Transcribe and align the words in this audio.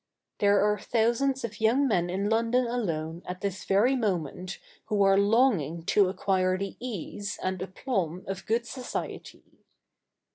There 0.39 0.61
are 0.63 0.79
thousands 0.79 1.43
of 1.45 1.61
young 1.61 1.87
men 1.87 2.09
in 2.09 2.27
London 2.27 2.65
alone 2.65 3.21
at 3.27 3.41
this 3.41 3.65
very 3.65 3.95
moment 3.95 4.57
who 4.85 5.03
are 5.03 5.15
longing 5.15 5.83
to 5.93 6.09
acquire 6.09 6.57
the 6.57 6.75
ease 6.79 7.37
and 7.43 7.61
aplomb 7.61 8.23
of 8.27 8.47
good 8.47 8.65
society. 8.65 9.59